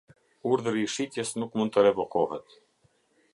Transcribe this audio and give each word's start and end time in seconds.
Urdhri 0.51 0.81
i 0.85 0.89
shitjes 0.93 1.33
nuk 1.43 1.59
mund 1.59 1.75
të 1.75 1.85
revokohet. 1.89 2.57